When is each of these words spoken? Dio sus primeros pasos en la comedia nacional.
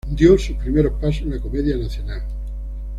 Dio 0.09 0.35
sus 0.39 0.57
primeros 0.57 0.93
pasos 0.99 1.21
en 1.21 1.29
la 1.29 1.39
comedia 1.39 1.77
nacional. 1.77 2.23